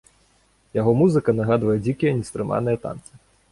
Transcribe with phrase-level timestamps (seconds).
[0.77, 3.11] Яго музыка нагадвае дзікія, нястрыманыя танцы.